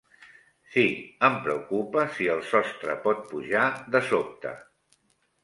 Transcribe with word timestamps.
Sí, 0.75 0.85
em 1.29 1.37
preocupa 1.47 2.05
si 2.15 2.31
el 2.37 2.41
sostre 2.53 2.97
pot 3.05 3.23
pujar 3.35 3.69
de 3.99 4.03
sobte. 4.09 4.57